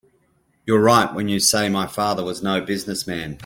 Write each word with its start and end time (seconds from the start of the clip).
You're 0.65 0.81
right 0.81 1.13
when 1.13 1.27
you 1.27 1.39
say 1.39 1.69
my 1.69 1.85
father 1.85 2.23
was 2.23 2.41
no 2.41 2.59
business 2.59 3.05
man. 3.05 3.37